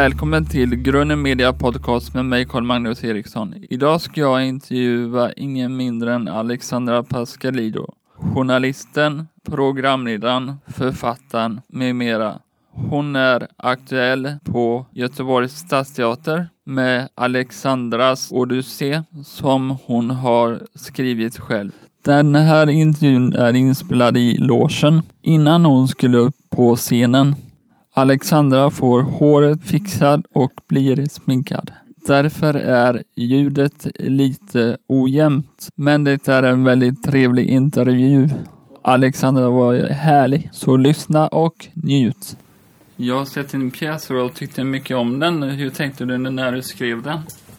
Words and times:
Välkommen 0.00 0.46
till 0.46 0.74
Grunden 0.76 1.22
Media 1.22 1.52
Podcast 1.52 2.14
med 2.14 2.24
mig 2.24 2.44
Carl 2.44 2.62
Magnus 2.62 3.04
Eriksson. 3.04 3.54
Idag 3.70 4.00
ska 4.00 4.20
jag 4.20 4.46
intervjua 4.46 5.32
ingen 5.32 5.76
mindre 5.76 6.14
än 6.14 6.28
Alexandra 6.28 7.02
Pascalido. 7.02 7.94
Journalisten, 8.16 9.28
programledaren, 9.46 10.56
författaren 10.66 11.60
med 11.68 11.96
mera. 11.96 12.38
Hon 12.72 13.16
är 13.16 13.48
aktuell 13.56 14.32
på 14.44 14.86
Göteborgs 14.92 15.52
stadsteater 15.52 16.48
med 16.64 17.08
Alexandras 17.14 18.32
Odyssé 18.32 19.02
som 19.24 19.76
hon 19.84 20.10
har 20.10 20.62
skrivit 20.74 21.38
själv. 21.38 21.70
Den 22.04 22.34
här 22.34 22.70
intervjun 22.70 23.32
är 23.32 23.56
inspelad 23.56 24.16
i 24.16 24.38
logen 24.38 25.02
innan 25.22 25.64
hon 25.64 25.88
skulle 25.88 26.18
upp 26.18 26.36
på 26.50 26.76
scenen. 26.76 27.34
Alexandra 27.92 28.70
får 28.70 29.02
håret 29.02 29.62
fixat 29.64 30.20
och 30.32 30.52
blir 30.68 31.08
sminkad. 31.08 31.72
Därför 32.06 32.54
är 32.54 33.02
ljudet 33.16 33.86
lite 33.98 34.76
ojämnt, 34.86 35.68
men 35.74 36.04
det 36.04 36.28
är 36.28 36.42
en 36.42 36.64
väldigt 36.64 37.02
trevlig 37.02 37.48
intervju. 37.48 38.28
Alexandra 38.82 39.50
var 39.50 39.74
härlig, 39.88 40.50
så 40.52 40.76
lyssna 40.76 41.28
och 41.28 41.68
njut. 41.74 42.36
Jag 42.96 43.18
har 43.18 43.24
sett 43.24 43.48
din 43.48 43.70
pjäs 43.70 44.10
och 44.10 44.34
tyckte 44.34 44.64
mycket 44.64 44.96
om 44.96 45.18
den. 45.18 45.42
Hur 45.42 45.70
tänkte 45.70 46.04
du 46.04 46.18
när 46.18 46.52
du 46.52 46.62
skrev 46.62 47.02
den? 47.02 47.18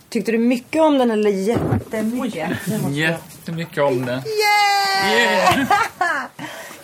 Tyckte 0.09 0.31
du 0.31 0.37
mycket 0.37 0.81
om 0.81 0.97
den 0.97 1.11
eller 1.11 1.29
jättemycket? 1.29 2.49
Jättemycket 2.89 3.83
om 3.83 4.05
den. 4.05 4.19
Yeah! 4.19 5.15
Yeah! 5.15 5.67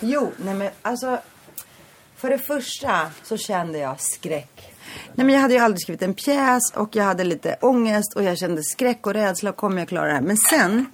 jo, 0.00 0.32
nej 0.44 0.54
men 0.54 0.70
alltså. 0.82 1.18
För 2.18 2.30
det 2.30 2.38
första 2.38 3.10
så 3.22 3.36
kände 3.36 3.78
jag 3.78 4.00
skräck. 4.00 4.74
Nej 5.14 5.26
men 5.26 5.34
jag 5.34 5.42
hade 5.42 5.54
ju 5.54 5.60
aldrig 5.60 5.80
skrivit 5.80 6.02
en 6.02 6.14
pjäs 6.14 6.72
och 6.74 6.96
jag 6.96 7.04
hade 7.04 7.24
lite 7.24 7.56
ångest 7.60 8.16
och 8.16 8.22
jag 8.22 8.38
kände 8.38 8.62
skräck 8.62 9.06
och 9.06 9.14
rädsla. 9.14 9.52
Kommer 9.52 9.78
jag 9.78 9.88
klara 9.88 10.06
det 10.06 10.12
här? 10.12 10.20
Men 10.20 10.36
sen 10.36 10.86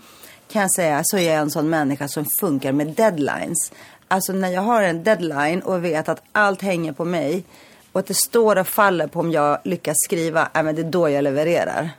kan 0.49 0.63
jag 0.63 0.75
säga 0.75 1.01
så 1.05 1.17
är 1.17 1.33
jag 1.33 1.37
en 1.37 1.51
sån 1.51 1.71
människa 1.71 2.09
som 2.09 2.25
funkar 2.41 2.73
med 2.73 2.87
deadlines. 2.87 3.73
Alltså 4.09 4.33
när 4.33 4.49
jag 4.49 4.61
har 4.61 4.83
en 4.83 5.05
deadline 5.05 5.61
och 5.61 5.85
vet 5.85 6.09
att 6.09 6.23
allt 6.33 6.63
hänger 6.63 6.93
på 6.93 7.05
mig 7.05 7.45
och 7.93 8.01
att 8.01 8.07
det 8.07 8.15
står 8.15 8.59
och 8.59 8.69
faller 8.69 9.07
på 9.07 9.21
om 9.21 9.31
jag 9.31 9.59
lyckas 9.65 9.97
skriva, 10.05 10.49
äh, 10.55 10.63
men 10.63 10.75
det 10.75 10.83
är 10.83 10.91
då 10.91 11.09
jag 11.09 11.25
levererar. 11.25 11.91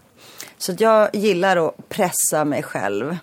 Så 0.58 0.72
att 0.72 0.82
jag 0.82 1.16
gillar 1.16 1.68
att 1.68 1.90
pressa 1.90 2.46
mig 2.46 2.64
själv. 2.64 3.18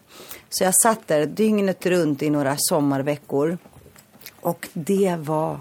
Så 0.51 0.65
jag 0.65 0.75
satt 0.75 1.09
där 1.09 1.27
dygnet 1.27 1.87
runt 1.87 2.23
i 2.23 2.31
några 2.31 2.55
sommarveckor. 2.59 3.59
Och 4.41 4.69
det 4.73 5.17
var 5.19 5.61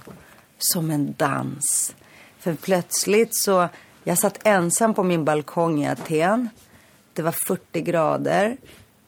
som 0.64 0.92
en 0.92 1.16
dans. 1.18 1.96
För 2.40 2.54
plötsligt 2.54 3.30
så, 3.32 3.70
jag 4.04 4.18
satt 4.18 4.48
ensam 4.48 4.94
på 4.94 5.04
min 5.04 5.26
balkong 5.26 5.84
i 5.84 5.88
Aten. 5.88 6.50
Det 7.14 7.22
var 7.22 7.36
40 7.48 7.82
grader. 7.82 8.58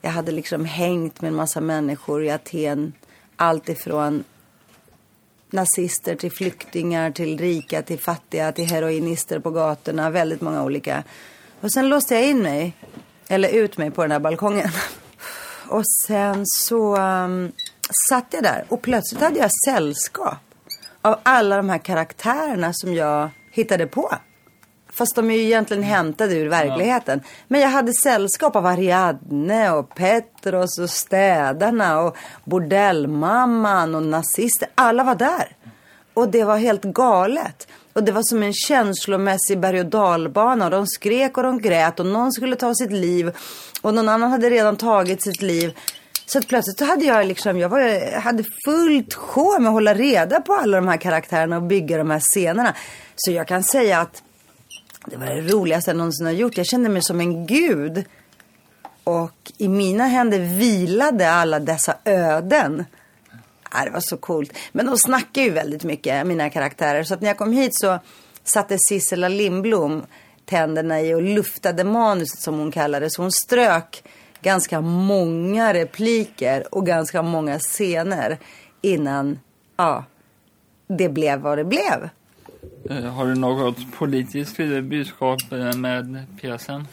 Jag 0.01 0.11
hade 0.11 0.31
liksom 0.31 0.65
hängt 0.65 1.21
med 1.21 1.27
en 1.27 1.35
massa 1.35 1.61
människor 1.61 2.23
i 2.23 2.31
Aten. 2.31 2.93
Allt 3.35 3.69
ifrån 3.69 4.23
nazister 5.49 6.15
till 6.15 6.31
flyktingar, 6.31 7.11
till 7.11 7.39
rika, 7.39 7.81
till 7.81 7.99
fattiga, 7.99 8.51
till 8.51 8.69
heroinister 8.69 9.39
på 9.39 9.51
gatorna. 9.51 10.09
Väldigt 10.09 10.41
många 10.41 10.63
olika. 10.63 11.03
Och 11.61 11.73
sen 11.73 11.89
låste 11.89 12.13
jag 12.13 12.25
in 12.27 12.41
mig, 12.41 12.75
eller 13.27 13.49
ut 13.49 13.77
mig 13.77 13.91
på 13.91 14.01
den 14.01 14.11
här 14.11 14.19
balkongen. 14.19 14.69
Och 15.67 15.83
sen 16.07 16.43
så 16.45 16.97
um, 16.97 17.51
satt 18.09 18.25
jag 18.29 18.43
där 18.43 18.65
och 18.69 18.81
plötsligt 18.81 19.21
hade 19.21 19.39
jag 19.39 19.49
sällskap 19.65 20.52
av 21.03 21.19
alla 21.23 21.57
de 21.57 21.69
här 21.69 21.77
karaktärerna 21.77 22.73
som 22.73 22.93
jag 22.93 23.29
hittade 23.51 23.87
på. 23.87 24.13
Fast 24.93 25.15
de 25.15 25.31
är 25.31 25.35
ju 25.35 25.43
egentligen 25.43 25.83
hämtade 25.83 26.35
ur 26.35 26.49
verkligheten. 26.49 27.19
Ja. 27.23 27.29
Men 27.47 27.61
jag 27.61 27.69
hade 27.69 27.93
sällskap 27.93 28.55
av 28.55 28.65
Ariadne 28.65 29.71
och 29.71 29.95
Petros 29.95 30.79
och 30.79 30.89
städarna 30.89 31.99
och 31.99 32.17
bordellmamman 32.43 33.95
och 33.95 34.03
nazister. 34.03 34.69
Alla 34.75 35.03
var 35.03 35.15
där. 35.15 35.55
Och 36.13 36.29
det 36.29 36.43
var 36.43 36.57
helt 36.57 36.83
galet. 36.83 37.67
Och 37.93 38.03
det 38.03 38.11
var 38.11 38.21
som 38.23 38.43
en 38.43 38.53
känslomässig 38.53 39.59
berg 39.59 39.79
och 39.79 39.85
dalbana. 39.85 40.65
Och 40.65 40.71
de 40.71 40.87
skrek 40.87 41.37
och 41.37 41.43
de 41.43 41.61
grät 41.61 41.99
och 41.99 42.05
någon 42.05 42.31
skulle 42.31 42.55
ta 42.55 42.75
sitt 42.75 42.91
liv. 42.91 43.35
Och 43.81 43.93
någon 43.93 44.09
annan 44.09 44.31
hade 44.31 44.49
redan 44.49 44.77
tagit 44.77 45.23
sitt 45.23 45.41
liv. 45.41 45.77
Så 46.25 46.39
att 46.39 46.47
plötsligt 46.47 46.77
så 46.77 46.85
hade 46.85 47.05
jag 47.05 47.27
liksom, 47.27 47.59
jag 47.59 47.69
var, 47.69 48.19
hade 48.19 48.43
fullt 48.65 49.13
sjå 49.13 49.59
med 49.59 49.67
att 49.67 49.73
hålla 49.73 49.93
reda 49.93 50.41
på 50.41 50.53
alla 50.53 50.77
de 50.77 50.87
här 50.87 50.97
karaktärerna 50.97 51.57
och 51.57 51.63
bygga 51.63 51.97
de 51.97 52.09
här 52.09 52.19
scenerna. 52.19 52.75
Så 53.15 53.31
jag 53.31 53.47
kan 53.47 53.63
säga 53.63 53.99
att 53.99 54.23
det 55.05 55.17
var 55.17 55.25
det 55.25 55.41
roligaste 55.41 55.89
jag 55.89 55.97
någonsin 55.97 56.25
har 56.25 56.33
gjort. 56.33 56.57
Jag 56.57 56.65
kände 56.65 56.89
mig 56.89 57.01
som 57.01 57.19
en 57.19 57.45
gud. 57.45 58.05
Och 59.03 59.51
i 59.57 59.67
mina 59.67 60.07
händer 60.07 60.39
vilade 60.39 61.31
alla 61.31 61.59
dessa 61.59 61.95
öden. 62.05 62.85
Ja, 63.71 63.85
det 63.85 63.91
var 63.91 63.99
så 63.99 64.17
coolt. 64.17 64.57
Men 64.71 64.85
de 64.85 64.97
snackar 64.97 65.41
ju 65.41 65.49
väldigt 65.49 65.83
mycket, 65.83 66.27
mina 66.27 66.49
karaktärer. 66.49 67.03
Så 67.03 67.13
att 67.13 67.21
när 67.21 67.27
jag 67.27 67.37
kom 67.37 67.53
hit 67.53 67.71
så 67.75 67.99
satte 68.43 68.77
Sissela 68.79 69.27
Lindblom 69.27 70.05
tänderna 70.45 71.01
i 71.01 71.13
och 71.13 71.21
luftade 71.21 71.83
manuset 71.83 72.39
som 72.39 72.59
hon 72.59 72.71
kallade 72.71 73.05
det. 73.05 73.09
Så 73.09 73.21
hon 73.21 73.31
strök 73.31 74.03
ganska 74.43 74.81
många 74.81 75.73
repliker 75.73 76.75
och 76.75 76.85
ganska 76.85 77.21
många 77.21 77.59
scener 77.59 78.37
innan 78.81 79.39
ja, 79.77 80.05
det 80.87 81.09
blev 81.09 81.39
vad 81.39 81.57
det 81.57 81.63
blev. 81.63 82.09
Eh, 82.89 83.03
har 83.03 83.25
du 83.25 83.35
något 83.35 83.77
politiskt 83.97 84.57
budskap 84.83 85.39
eh, 85.51 85.73
med 85.73 86.25
pjäsen? 86.41 86.87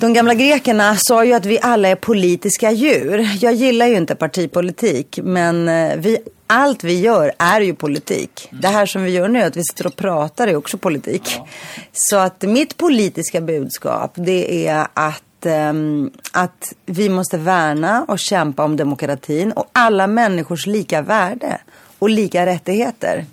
De 0.00 0.14
gamla 0.14 0.34
grekerna 0.34 0.96
sa 0.96 1.24
ju 1.24 1.32
att 1.32 1.46
vi 1.46 1.58
alla 1.62 1.88
är 1.88 1.94
politiska 1.94 2.70
djur. 2.70 3.28
Jag 3.40 3.54
gillar 3.54 3.86
ju 3.86 3.96
inte 3.96 4.14
partipolitik, 4.14 5.18
men 5.22 5.68
eh, 5.68 5.96
vi, 5.96 6.18
allt 6.46 6.84
vi 6.84 7.00
gör 7.00 7.32
är 7.38 7.60
ju 7.60 7.74
politik. 7.74 8.48
Det 8.50 8.68
här 8.68 8.86
som 8.86 9.02
vi 9.02 9.10
gör 9.10 9.28
nu, 9.28 9.42
att 9.42 9.56
vi 9.56 9.62
sitter 9.64 9.86
och 9.86 9.96
pratar, 9.96 10.48
är 10.48 10.56
också 10.56 10.78
politik. 10.78 11.22
Ja. 11.36 11.46
Så 11.92 12.16
att 12.16 12.42
mitt 12.42 12.76
politiska 12.76 13.40
budskap, 13.40 14.12
det 14.14 14.66
är 14.68 14.86
att 14.94 15.22
ehm, 15.46 16.10
att 16.32 16.72
vi 16.86 17.08
måste 17.08 17.38
värna 17.38 18.04
och 18.08 18.18
kämpa 18.18 18.64
om 18.64 18.76
demokratin 18.76 19.52
och 19.52 19.70
alla 19.72 20.06
människors 20.06 20.66
lika 20.66 21.02
värde 21.02 21.60
och 21.98 22.10
lika 22.10 22.46
rättigheter. 22.46 23.24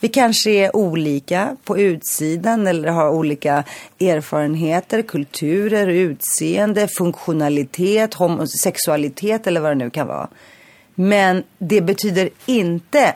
Vi 0.00 0.08
kanske 0.08 0.50
är 0.50 0.76
olika 0.76 1.56
på 1.64 1.78
utsidan 1.78 2.66
eller 2.66 2.88
har 2.88 3.10
olika 3.10 3.64
erfarenheter, 4.00 5.02
kulturer, 5.02 5.86
utseende, 5.86 6.88
funktionalitet, 6.98 8.14
homosexualitet 8.14 9.46
eller 9.46 9.60
vad 9.60 9.70
det 9.70 9.84
nu 9.84 9.90
kan 9.90 10.06
vara. 10.06 10.28
Men 10.94 11.42
det 11.58 11.80
betyder 11.80 12.30
inte 12.46 13.14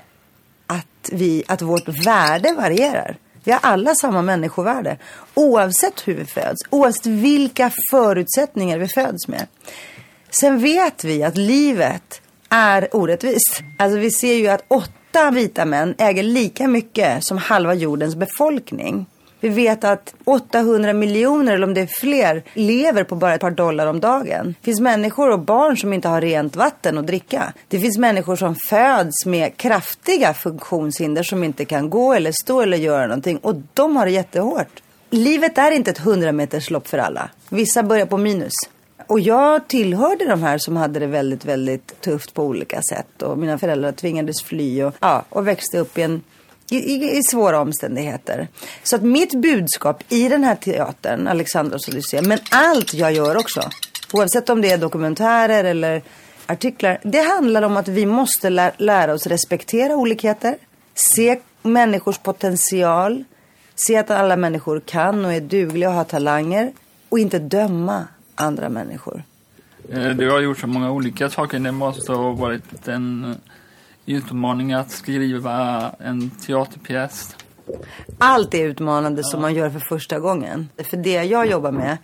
att, 0.67 1.11
vi, 1.13 1.45
att 1.49 1.63
vårt 1.63 2.07
värde 2.07 2.53
varierar. 2.53 3.17
Vi 3.45 3.53
har 3.53 3.61
alla 3.63 3.95
samma 3.95 4.23
människovärde. 4.23 4.99
Oavsett 5.35 6.09
hur 6.09 6.15
vi 6.15 6.25
föds. 6.25 6.63
Oavsett 6.71 7.07
vilka 7.07 7.71
förutsättningar 7.91 8.79
vi 8.79 8.89
föds 8.89 9.29
med. 9.29 9.47
Sen 10.41 10.59
vet 10.59 11.05
vi 11.05 11.23
att 11.23 11.37
livet 11.37 12.21
är 12.49 12.97
orättvist. 12.97 13.63
Alltså 13.79 13.99
vi 13.99 14.11
ser 14.11 14.35
ju 14.35 14.49
att 14.49 14.65
åtta 14.69 15.31
vita 15.31 15.65
män 15.65 15.95
äger 15.99 16.23
lika 16.23 16.69
mycket 16.69 17.25
som 17.25 17.39
halva 17.39 17.75
jordens 17.75 18.17
befolkning. 18.17 19.07
Vi 19.43 19.49
vet 19.49 19.85
att 19.85 20.15
800 20.25 20.93
miljoner, 20.93 21.55
eller 21.55 21.67
om 21.67 21.75
det 21.75 21.81
är 21.81 22.01
fler, 22.01 22.43
lever 22.55 23.05
på 23.05 23.15
bara 23.15 23.35
ett 23.35 23.41
par 23.41 23.51
dollar 23.51 23.87
om 23.87 24.01
dagen. 24.01 24.55
Det 24.61 24.65
finns 24.65 24.81
människor 24.81 25.31
och 25.31 25.39
barn 25.39 25.77
som 25.77 25.93
inte 25.93 26.09
har 26.09 26.21
rent 26.21 26.57
vatten 26.57 26.99
att 26.99 27.07
dricka. 27.07 27.53
Det 27.69 27.79
finns 27.79 27.99
människor 27.99 28.37
som 28.37 28.55
föds 28.55 29.27
med 29.27 29.57
kraftiga 29.57 30.35
funktionshinder 30.35 31.23
som 31.23 31.45
inte 31.45 31.65
kan 31.65 31.91
gå 31.91 32.13
eller 32.13 32.33
stå 32.33 32.61
eller 32.61 32.77
göra 32.77 33.07
någonting. 33.07 33.39
Och 33.39 33.55
de 33.75 33.97
har 33.97 34.07
det 34.07 34.13
jättehårt. 34.13 34.83
Livet 35.11 35.59
är 35.59 35.71
inte 35.71 35.91
ett 35.91 35.99
100 35.99 36.33
meters 36.33 36.71
lopp 36.71 36.89
för 36.89 36.99
alla. 36.99 37.31
Vissa 37.49 37.83
börjar 37.83 38.07
på 38.07 38.17
minus. 38.19 38.55
Och 39.07 39.21
jag 39.21 39.69
tillhörde 39.69 40.25
de 40.27 40.43
här 40.43 40.59
som 40.59 40.77
hade 40.77 41.01
det 41.01 41.07
väldigt, 41.07 41.45
väldigt 41.45 42.01
tufft 42.01 42.35
på 42.35 42.45
olika 42.45 42.83
sätt. 42.83 43.23
Och 43.23 43.39
mina 43.39 43.59
föräldrar 43.59 43.93
tvingades 43.93 44.43
fly 44.43 44.83
och, 44.83 44.95
ja, 45.01 45.25
och 45.29 45.49
växte 45.49 45.79
upp 45.79 45.99
i 45.99 46.03
en 46.03 46.23
i, 46.73 46.77
i, 46.77 47.19
i, 47.19 47.23
svåra 47.23 47.61
omständigheter. 47.61 48.49
Så 48.83 48.97
att 48.97 49.03
mitt 49.03 49.35
budskap 49.35 50.03
i 50.09 50.29
den 50.29 50.45
här 50.45 50.55
teatern, 50.55 51.29
Alexandros 51.29 51.89
Lucia, 51.89 52.23
men 52.23 52.39
allt 52.51 52.95
jag 52.95 53.13
gör 53.13 53.37
också, 53.37 53.61
oavsett 54.13 54.51
om 54.51 54.61
det 54.61 54.71
är 54.71 54.79
dokumentärer 54.79 55.65
eller 55.65 56.03
artiklar, 56.47 57.01
det 57.03 57.21
handlar 57.21 57.63
om 57.63 57.77
att 57.77 57.89
vi 57.89 58.07
måste 58.07 58.51
lä 58.51 58.73
lära 58.77 59.13
oss 59.13 59.27
respektera 59.27 59.97
olikheter, 59.97 60.57
se 60.95 61.41
människors 61.63 62.19
potential, 62.19 63.25
se 63.75 63.97
att 63.97 64.11
alla 64.11 64.37
människor 64.37 64.81
kan 64.81 65.25
och 65.25 65.33
är 65.33 65.41
dugliga 65.41 65.89
och 65.89 65.95
har 65.95 66.05
talanger 66.05 66.73
och 67.09 67.19
inte 67.19 67.39
döma 67.39 68.07
andra 68.35 68.69
människor. 68.69 69.23
Eh, 69.89 70.09
du 70.09 70.31
har 70.31 70.41
gjort 70.41 70.59
så 70.59 70.67
många 70.67 70.91
olika 70.91 71.31
saker. 71.31 71.59
Det 71.59 71.73
måste 71.73 72.13
ha 72.13 72.33
varit 72.33 72.89
en 72.89 73.37
utmaning 74.07 74.73
att 74.73 74.91
skriva 74.91 75.91
en 75.99 76.31
teaterpjäs. 76.31 77.37
Allt 78.19 78.55
är 78.55 78.65
utmanande 78.65 79.25
som 79.25 79.41
man 79.41 79.55
gör 79.55 79.71
för 79.71 79.81
första 79.81 80.19
gången. 80.19 80.69
För 80.91 80.97
det 80.97 81.25
jag 81.25 81.47
jobbar 81.47 81.73
med, 81.73 81.99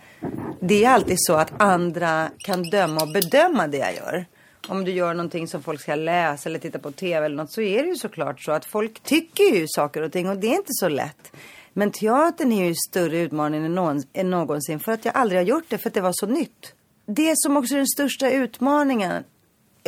det 0.59 0.85
är 0.85 0.89
alltid 0.89 1.17
så 1.19 1.33
att 1.33 1.61
andra 1.61 2.29
kan 2.37 2.63
döma 2.63 3.01
och 3.01 3.11
bedöma 3.13 3.67
det 3.67 3.77
jag 3.77 3.95
gör. 3.95 4.25
Om 4.67 4.85
du 4.85 4.91
gör 4.91 5.13
någonting 5.13 5.47
som 5.47 5.63
folk 5.63 5.81
ska 5.81 5.95
läsa 5.95 6.49
eller 6.49 6.59
titta 6.59 6.79
på 6.79 6.91
tv 6.91 7.25
eller 7.25 7.35
något 7.35 7.51
så 7.51 7.61
är 7.61 7.83
det 7.83 7.89
ju 7.89 7.95
såklart 7.95 8.41
så 8.41 8.51
att 8.51 8.65
folk 8.65 8.99
tycker 9.03 9.43
ju 9.43 9.65
saker 9.67 10.01
och 10.01 10.11
ting 10.11 10.29
och 10.29 10.37
det 10.37 10.47
är 10.47 10.55
inte 10.55 10.73
så 10.73 10.89
lätt. 10.89 11.31
Men 11.73 11.91
teatern 11.91 12.51
är 12.51 12.65
ju 12.65 12.75
större 12.89 13.17
utmaning 13.17 13.65
än, 13.65 13.75
någon, 13.75 14.03
än 14.13 14.29
någonsin 14.29 14.79
för 14.79 14.91
att 14.91 15.05
jag 15.05 15.15
aldrig 15.15 15.39
har 15.39 15.45
gjort 15.45 15.65
det 15.67 15.77
för 15.77 15.89
att 15.89 15.93
det 15.93 16.01
var 16.01 16.13
så 16.13 16.25
nytt. 16.25 16.73
Det 17.05 17.33
som 17.35 17.57
också 17.57 17.73
är 17.73 17.77
den 17.77 17.87
största 17.87 18.31
utmaningen 18.31 19.23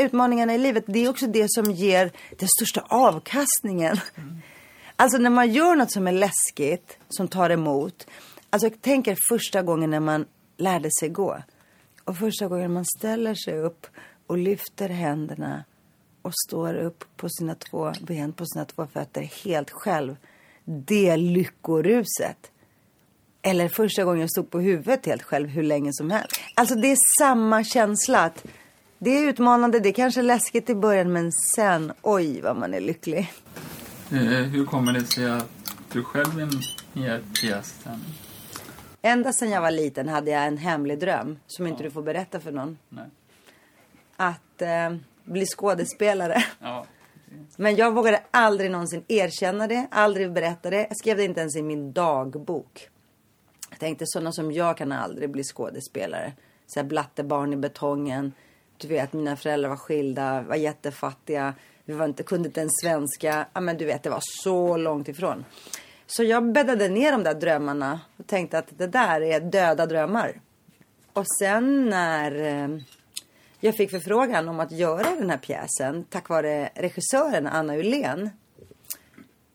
utmaningarna 0.01 0.56
i 0.56 0.57
livet, 0.57 0.83
det 0.88 1.00
är 1.00 1.09
också 1.09 1.27
det 1.27 1.45
som 1.51 1.71
ger 1.71 2.12
den 2.38 2.50
största 2.57 2.81
avkastningen. 2.89 4.00
Mm. 4.15 4.42
Alltså 4.95 5.18
när 5.18 5.30
man 5.30 5.51
gör 5.51 5.75
något 5.75 5.92
som 5.92 6.07
är 6.07 6.12
läskigt, 6.12 6.98
som 7.09 7.27
tar 7.27 7.50
emot. 7.50 8.07
Alltså 8.50 8.68
jag 8.68 8.81
tänker 8.81 9.18
första 9.30 9.62
gången 9.62 9.89
när 9.89 10.00
man 10.00 10.25
lärde 10.57 10.89
sig 11.00 11.09
gå. 11.09 11.38
Och 12.06 12.18
första 12.18 12.48
gången 12.48 12.74
man 12.74 12.86
ställer 12.86 13.36
sig 13.36 13.59
upp 13.59 13.88
och 14.27 14.38
lyfter 14.38 14.89
händerna 14.89 15.63
och 16.21 16.31
står 16.47 16.74
upp 16.74 17.04
på 17.18 17.30
sina 17.30 17.56
två 17.56 17.92
ben, 18.01 18.33
på 18.33 18.45
sina 18.45 18.65
två 18.65 18.88
fötter 18.94 19.21
helt 19.21 19.69
själv. 19.71 20.15
Det 20.65 21.18
lyckoruset. 21.18 22.51
Eller 23.42 23.69
första 23.69 24.04
gången 24.04 24.21
jag 24.21 24.31
stod 24.31 24.50
på 24.50 24.59
huvudet 24.59 25.06
helt 25.06 25.24
själv 25.24 25.47
hur 25.47 25.63
länge 25.63 25.89
som 25.94 26.12
helst. 26.12 26.39
Alltså 26.56 26.75
det 26.75 26.92
är 26.92 26.97
samma 27.19 27.63
känsla. 27.63 28.19
Att 28.19 28.45
det 29.03 29.09
är 29.09 29.30
utmanande, 29.30 29.80
det 29.80 29.89
är 29.89 29.94
kanske 29.94 30.21
läskigt 30.21 30.69
i 30.69 30.75
början 30.75 31.13
men 31.13 31.31
sen, 31.31 31.94
oj 32.01 32.42
vad 32.42 32.57
man 32.57 32.74
är 32.74 32.80
lycklig. 32.80 33.31
Eh, 34.12 34.18
hur 34.18 34.65
kommer 34.65 34.94
det 34.94 35.06
sig 35.06 35.31
att 35.31 35.75
du 35.92 36.03
själv 36.03 36.39
är 36.39 36.50
med 36.94 37.19
i 37.19 37.36
pjäsen? 37.36 38.00
Ända 39.01 39.33
sedan 39.33 39.50
jag 39.50 39.62
var 39.62 39.71
liten 39.71 40.09
hade 40.09 40.31
jag 40.31 40.48
en 40.48 40.57
hemlig 40.57 41.00
dröm 41.00 41.39
som 41.48 41.68
inte 41.68 41.83
du 41.83 41.92
får 41.92 42.01
berätta 42.01 42.39
för 42.39 42.51
någon. 42.51 42.77
Nej. 42.89 43.06
Att 44.18 44.62
eh, 44.62 44.95
bli 45.24 45.45
skådespelare. 45.45 46.44
Ja. 46.59 46.86
Men 47.56 47.75
jag 47.75 47.95
vågade 47.95 48.21
aldrig 48.31 48.71
någonsin 48.71 49.04
erkänna 49.07 49.68
det, 49.68 49.88
aldrig 49.92 50.33
berätta 50.33 50.69
det. 50.69 50.88
Jag 50.89 50.97
skrev 50.97 51.18
det 51.18 51.24
inte 51.24 51.39
ens 51.39 51.56
i 51.56 51.62
min 51.62 51.94
dagbok. 51.94 52.89
Jag 53.69 53.80
tänkte 53.80 54.06
sådana 54.07 54.31
som 54.31 54.51
jag 54.51 54.77
kan 54.77 54.92
aldrig 54.92 55.30
bli 55.30 55.44
skådespelare. 55.44 56.33
Så 56.68 56.80
här 56.80 56.88
blattebarn 56.88 57.54
i 57.54 57.57
betongen. 57.57 58.33
Du 58.81 58.88
vet, 58.88 59.13
mina 59.13 59.36
föräldrar 59.36 59.69
var 59.69 59.78
skilda, 59.78 60.42
var 60.42 60.56
jättefattiga. 60.56 61.54
Vi 61.86 61.94
var 61.94 62.06
inte, 62.06 62.24
kunde 62.24 62.48
inte 62.48 62.60
ens 62.60 62.72
svenska. 62.81 63.45
Ja, 63.54 63.62
men 63.62 63.78
du 63.78 63.86
vet, 63.86 64.04
det 64.04 64.10
var 64.10 64.22
så 64.44 64.78
långt 64.78 65.07
ifrån. 65.07 65.45
Så 66.07 66.24
jag 66.24 66.51
bäddade 66.51 66.89
ner 66.89 67.12
de 67.12 67.24
där 67.24 67.33
drömmarna 67.33 68.00
och 68.18 68.28
tänkte 68.28 68.57
att 68.57 68.68
det 68.78 68.88
där 68.88 69.22
är 69.22 69.39
döda 69.39 69.86
drömmar. 69.86 70.42
Och 71.13 71.25
sen 71.39 71.89
när 71.89 72.36
eh, 72.36 72.81
jag 73.60 73.75
fick 73.75 73.92
förfrågan 73.92 74.50
om 74.50 74.60
att 74.60 74.72
göra 74.72 75.16
den 75.19 75.30
här 75.30 75.38
pjäsen 75.38 76.04
tack 76.10 76.30
vare 76.30 76.69
regissören 76.75 77.48
Anna 77.48 77.75
Ulén 77.75 78.30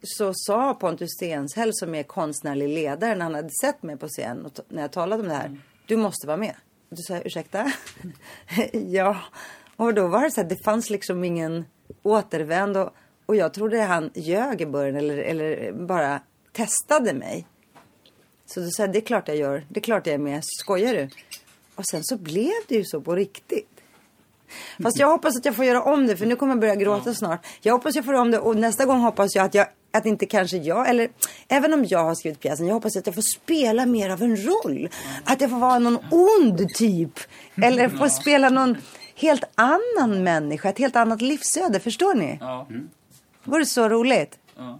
så 0.03 0.33
sa 0.35 0.75
Pontus 0.75 1.11
Stenshäll 1.11 1.71
som 1.73 1.95
är 1.95 2.03
konstnärlig 2.03 2.69
ledare 2.69 3.15
när 3.15 3.25
han 3.25 3.35
hade 3.35 3.51
sett 3.63 3.83
mig 3.83 3.97
på 3.97 4.09
scen 4.09 4.47
och 4.47 4.53
när 4.69 4.83
jag 4.83 4.93
talade 4.93 5.23
om 5.23 5.29
det 5.29 5.35
här. 5.35 5.61
Du 5.87 5.97
måste 5.97 6.27
vara 6.27 6.37
med. 6.37 6.55
Du 6.97 7.03
sa 7.03 7.21
ursäkta? 7.25 7.73
ja. 8.73 9.17
Och 9.77 9.95
då 9.95 10.09
var 10.09 10.23
det 10.23 10.31
så 10.31 10.41
här, 10.41 10.49
det 10.49 10.65
fanns 10.65 10.91
liksom 10.91 11.25
ingen 11.25 11.65
återvänd 12.03 12.77
och, 12.77 12.91
och 13.27 13.37
jag 13.37 13.55
trodde 13.55 13.83
han 13.83 14.11
ljög 14.15 14.61
i 14.61 14.67
början 14.67 14.97
eller, 14.97 15.19
eller 15.19 15.73
bara 15.73 16.21
testade 16.53 17.15
mig. 17.15 17.47
Så 18.47 18.61
då 18.61 18.71
sa 18.71 18.83
jag, 18.83 18.93
det 18.93 18.99
är 18.99 19.07
klart 19.07 19.29
jag 19.29 19.37
gör. 19.37 19.67
Det 19.69 19.81
är 19.81 19.83
klart 19.83 20.07
jag 20.07 20.15
är 20.15 20.19
med. 20.19 20.41
Skojar 20.45 20.95
du? 20.95 21.09
Och 21.75 21.87
sen 21.87 22.05
så 22.05 22.17
blev 22.17 22.53
det 22.69 22.75
ju 22.75 22.85
så 22.85 23.01
på 23.01 23.15
riktigt. 23.15 23.69
Fast 24.83 24.99
jag 24.99 25.09
hoppas 25.09 25.37
att 25.37 25.45
jag 25.45 25.57
får 25.57 25.65
göra 25.65 25.83
om 25.83 26.07
det 26.07 26.17
för 26.17 26.27
nu 26.27 26.37
kommer 26.37 26.53
jag 26.53 26.61
börja 26.61 26.75
gråta 26.75 27.15
snart. 27.15 27.47
Jag 27.61 27.73
hoppas 27.73 27.95
jag 27.95 28.05
får 28.05 28.15
om 28.15 28.31
det 28.31 28.39
och 28.39 28.57
nästa 28.57 28.85
gång 28.85 29.01
hoppas 29.01 29.35
jag 29.35 29.45
att 29.45 29.55
jag 29.55 29.67
att 29.97 30.07
inte 30.07 30.27
kanske 30.27 30.57
jag, 30.57 30.89
eller 30.91 31.09
även 31.49 31.73
om 31.73 31.85
jag 31.85 32.05
har 32.05 32.15
skrivit 32.15 32.41
pjäsen, 32.41 32.67
jag 32.67 32.75
hoppas 32.75 32.97
att 32.97 33.07
jag 33.07 33.15
får 33.15 33.23
spela 33.23 33.87
mer 33.87 34.11
av 34.11 34.23
en 34.23 34.37
roll. 34.37 34.89
Att 35.25 35.41
jag 35.41 35.51
får 35.51 35.59
vara 35.59 35.79
någon 35.79 35.99
ond 36.11 36.75
typ. 36.75 37.21
Eller 37.63 37.89
får 37.89 38.09
spela 38.09 38.49
någon 38.49 38.77
helt 39.17 39.45
annan 39.55 40.23
människa, 40.25 40.69
ett 40.69 40.79
helt 40.79 40.97
annat 40.97 41.23
livsöde. 41.23 41.81
Förstår 41.81 42.15
ni? 42.15 42.39
Ja. 42.41 42.67
Mm. 42.71 42.89
Vore 43.45 43.67
så 43.67 43.89
roligt. 43.89 44.39
Ja. 44.57 44.79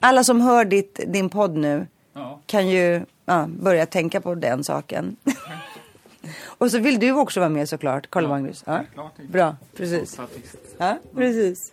Alla 0.00 0.24
som 0.24 0.40
hör 0.40 0.64
ditt, 0.64 1.00
din 1.06 1.28
podd 1.28 1.56
nu 1.56 1.86
Ja. 2.12 2.40
kan 2.46 2.68
ju 2.68 3.02
ja, 3.24 3.46
börja 3.48 3.86
tänka 3.86 4.20
på 4.20 4.34
den 4.34 4.64
saken. 4.64 5.16
Och 6.44 6.70
så 6.70 6.78
vill 6.78 6.98
du 6.98 7.12
också 7.12 7.40
vara 7.40 7.50
med 7.50 7.68
såklart, 7.68 8.10
Karl 8.10 8.28
Magnus. 8.28 8.64
Ja. 8.66 8.84
Det 9.16 9.22
Bra, 9.22 9.56
precis. 9.76 10.18
Ja, 10.78 10.98
precis. 11.14 11.72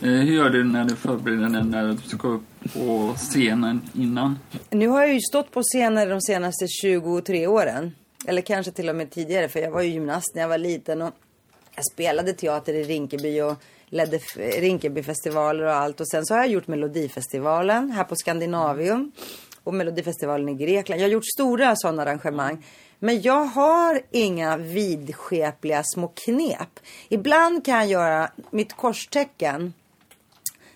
Eh, 0.00 0.08
hur 0.08 0.34
gör 0.34 0.50
du 0.50 0.64
när 0.64 0.84
du 0.84 0.96
förbereder 0.96 1.48
dig 1.48 1.64
när 1.64 1.88
du 1.88 1.96
ska 2.08 2.28
upp 2.28 2.42
på 2.74 3.14
scenen 3.16 3.80
innan? 3.94 4.38
Nu 4.70 4.88
har 4.88 5.00
jag 5.00 5.14
ju 5.14 5.20
stått 5.20 5.50
på 5.50 5.62
scener 5.62 6.06
de 6.06 6.20
senaste 6.20 6.66
23 6.68 7.46
åren. 7.46 7.92
Eller 8.26 8.42
kanske 8.42 8.72
till 8.72 8.88
och 8.88 8.96
med 8.96 9.10
tidigare, 9.10 9.48
för 9.48 9.60
jag 9.60 9.70
var 9.70 9.82
ju 9.82 9.88
gymnast 9.88 10.34
när 10.34 10.42
jag 10.42 10.48
var 10.48 10.58
liten. 10.58 11.02
Och 11.02 11.14
jag 11.74 11.84
spelade 11.92 12.32
teater 12.32 12.74
i 12.74 12.84
Rinkeby 12.84 13.40
och 13.40 13.54
ledde 13.86 14.18
Rinkebyfestivaler 14.36 15.64
och 15.64 15.72
allt. 15.74 16.00
Och 16.00 16.08
sen 16.08 16.26
så 16.26 16.34
har 16.34 16.38
jag 16.38 16.48
gjort 16.48 16.66
Melodifestivalen 16.66 17.90
här 17.90 18.04
på 18.04 18.16
Skandinavium. 18.16 19.12
Och 19.64 19.74
Melodifestivalen 19.74 20.48
i 20.48 20.54
Grekland. 20.54 21.00
Jag 21.00 21.06
har 21.06 21.12
gjort 21.12 21.32
stora 21.34 21.76
sådana 21.76 22.02
arrangemang. 22.02 22.64
Men 22.98 23.22
jag 23.22 23.44
har 23.44 24.00
inga 24.10 24.56
vidskepliga 24.56 25.82
små 25.84 26.08
knep. 26.08 26.80
Ibland 27.08 27.64
kan 27.64 27.74
jag 27.74 27.86
göra 27.86 28.30
mitt 28.50 28.76
korstecken. 28.76 29.72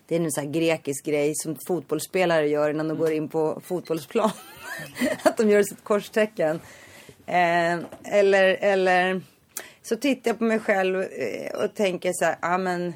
Det 0.07 0.15
är 0.15 0.19
en 0.19 0.31
sån 0.31 0.43
här 0.43 0.51
grekisk 0.51 1.05
grej 1.05 1.33
som 1.35 1.57
fotbollsspelare 1.67 2.47
gör 2.47 2.69
innan 2.69 2.87
de 2.87 2.97
går 2.97 3.11
in 3.11 3.29
på 3.29 3.61
fotbollsplan. 3.65 4.31
att 5.23 5.37
de 5.37 5.49
gör 5.49 5.63
sitt 5.63 5.83
korstecken. 5.83 6.59
Eh, 7.25 7.79
eller, 8.03 8.57
eller 8.61 9.21
så 9.81 9.95
tittar 9.95 10.31
jag 10.31 10.37
på 10.37 10.43
mig 10.43 10.59
själv 10.59 11.01
eh, 11.01 11.63
och 11.63 11.75
tänker 11.75 12.11
så 12.13 12.25
här, 12.25 12.37
ja 12.41 12.57
men 12.57 12.93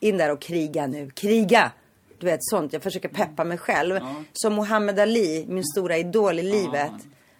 in 0.00 0.18
där 0.18 0.32
och 0.32 0.40
kriga 0.40 0.86
nu, 0.86 1.10
kriga! 1.10 1.72
Du 2.18 2.26
vet 2.26 2.44
sånt, 2.44 2.72
jag 2.72 2.82
försöker 2.82 3.08
peppa 3.08 3.44
mig 3.44 3.58
själv. 3.58 4.00
Som 4.32 4.54
Muhammad 4.54 4.98
Ali, 4.98 5.44
min 5.48 5.64
stora 5.64 5.96
idol 5.96 6.38
i 6.38 6.42
livet. 6.42 6.92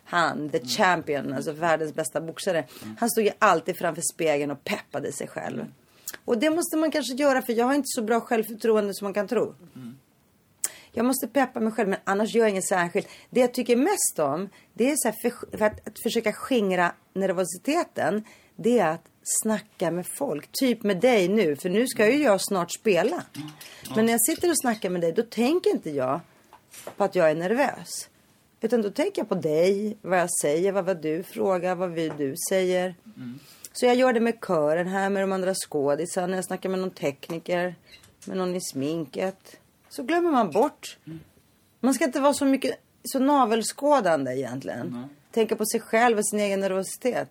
Han, 0.04 0.50
the 0.50 0.60
champion, 0.66 1.32
alltså 1.32 1.52
världens 1.52 1.94
bästa 1.94 2.20
boxare. 2.20 2.64
Han 2.98 3.10
stod 3.10 3.24
ju 3.24 3.30
alltid 3.38 3.78
framför 3.78 4.02
spegeln 4.14 4.50
och 4.50 4.64
peppade 4.64 5.12
sig 5.12 5.28
själv. 5.28 5.64
Och 6.24 6.38
det 6.38 6.50
måste 6.50 6.76
man 6.76 6.90
kanske 6.90 7.14
göra 7.14 7.42
för 7.42 7.52
jag 7.52 7.66
har 7.66 7.74
inte 7.74 7.88
så 7.88 8.02
bra 8.02 8.20
självförtroende 8.20 8.94
som 8.94 9.04
man 9.04 9.14
kan 9.14 9.28
tro. 9.28 9.54
Jag 10.92 11.06
måste 11.06 11.28
peppa 11.28 11.60
mig 11.60 11.72
själv 11.72 11.88
men 11.88 11.98
annars 12.04 12.34
gör 12.34 12.42
jag 12.42 12.50
inget 12.50 12.68
särskilt. 12.68 13.08
Det 13.30 13.40
jag 13.40 13.54
tycker 13.54 13.76
mest 13.76 14.18
om, 14.18 14.48
det 14.74 14.90
är 14.90 14.96
så 14.96 15.08
här 15.08 15.16
för, 15.22 15.56
för 15.58 15.64
att, 15.64 15.88
att 15.88 15.98
försöka 16.02 16.32
skingra 16.32 16.92
nervositeten. 17.14 18.24
Det 18.56 18.78
är 18.78 18.90
att 18.90 19.06
snacka 19.22 19.90
med 19.90 20.06
folk. 20.06 20.48
Typ 20.52 20.82
med 20.82 21.00
dig 21.00 21.28
nu, 21.28 21.56
för 21.56 21.68
nu 21.68 21.86
ska 21.86 22.10
ju 22.10 22.22
jag 22.22 22.40
snart 22.40 22.72
spela. 22.72 23.22
Men 23.96 24.06
när 24.06 24.12
jag 24.12 24.22
sitter 24.22 24.50
och 24.50 24.58
snackar 24.58 24.90
med 24.90 25.00
dig, 25.00 25.12
då 25.12 25.22
tänker 25.22 25.70
inte 25.70 25.90
jag 25.90 26.20
på 26.96 27.04
att 27.04 27.14
jag 27.14 27.30
är 27.30 27.34
nervös. 27.34 28.08
Utan 28.64 28.82
då 28.82 28.90
tänker 28.90 29.22
jag 29.22 29.28
på 29.28 29.34
dig, 29.34 29.96
vad 30.02 30.18
jag 30.18 30.28
säger, 30.40 30.72
vad, 30.72 30.84
vad 30.84 31.02
du 31.02 31.22
frågar, 31.22 31.74
vad 31.74 31.90
vi, 31.90 32.08
du 32.08 32.34
säger. 32.48 32.94
Så 33.72 33.86
jag 33.86 33.94
gör 33.94 34.12
det 34.12 34.20
med 34.20 34.34
kören 34.46 34.86
här, 34.86 35.10
med 35.10 35.22
de 35.22 35.32
andra 35.32 35.54
skådisarna, 35.54 36.36
jag 36.36 36.44
snackar 36.44 36.68
med 36.68 36.78
någon 36.78 36.90
tekniker, 36.90 37.74
med 38.26 38.36
någon 38.36 38.54
i 38.54 38.60
sminket. 38.60 39.56
Så 39.88 40.02
glömmer 40.02 40.30
man 40.30 40.50
bort. 40.50 40.98
Man 41.80 41.94
ska 41.94 42.04
inte 42.04 42.20
vara 42.20 42.34
så 42.34 42.44
mycket, 42.44 42.76
så 43.04 43.18
navelskådande 43.18 44.32
egentligen. 44.32 45.08
Tänka 45.30 45.56
på 45.56 45.66
sig 45.66 45.80
själv 45.80 46.18
och 46.18 46.26
sin 46.26 46.40
egen 46.40 46.60
nervositet. 46.60 47.28